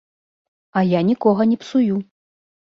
А 0.81 0.83
я 0.97 1.03
нікога 1.11 1.41
не 1.53 1.61
псую. 1.63 1.95